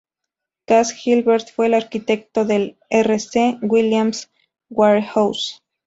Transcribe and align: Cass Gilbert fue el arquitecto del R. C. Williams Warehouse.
Cass 0.65 0.93
Gilbert 0.93 1.51
fue 1.51 1.67
el 1.67 1.75
arquitecto 1.75 2.43
del 2.43 2.79
R. 2.89 3.19
C. 3.19 3.59
Williams 3.61 4.31
Warehouse. 4.71 5.61